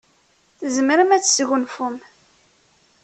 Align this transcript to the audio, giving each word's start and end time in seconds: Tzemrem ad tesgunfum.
Tzemrem 0.59 1.09
ad 1.15 1.21
tesgunfum. 1.23 1.95